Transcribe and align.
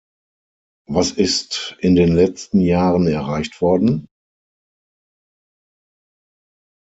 Was 0.87 1.11
ist 1.11 1.77
in 1.79 1.93
den 1.95 2.15
letzten 2.15 2.59
Jahren 2.61 3.05
erreicht 3.05 3.61
worden? 3.61 4.07